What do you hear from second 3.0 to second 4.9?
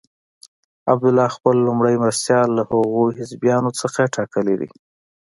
حزبیانو څخه ټاکلی دی.